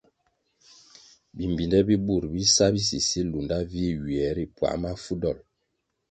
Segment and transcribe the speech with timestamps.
[1.37, 5.37] Bimbpinde bi bur bi sa bisisi lunda vih ywie ri puãh mafu dol.